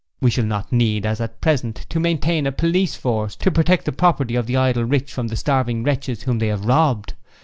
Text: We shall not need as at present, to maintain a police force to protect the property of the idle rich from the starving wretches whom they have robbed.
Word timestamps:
We 0.19 0.31
shall 0.31 0.45
not 0.45 0.71
need 0.71 1.05
as 1.05 1.21
at 1.21 1.41
present, 1.41 1.85
to 1.89 1.99
maintain 1.99 2.47
a 2.47 2.51
police 2.51 2.95
force 2.95 3.35
to 3.35 3.51
protect 3.51 3.85
the 3.85 3.91
property 3.91 4.33
of 4.33 4.47
the 4.47 4.57
idle 4.57 4.83
rich 4.83 5.13
from 5.13 5.27
the 5.27 5.35
starving 5.35 5.83
wretches 5.83 6.23
whom 6.23 6.39
they 6.39 6.47
have 6.47 6.65
robbed. 6.65 7.13